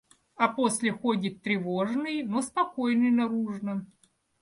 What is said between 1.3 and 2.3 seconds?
тревожный,